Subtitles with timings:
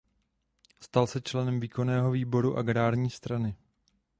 [0.79, 3.55] Stal se členem výkonného výboru agrární strany.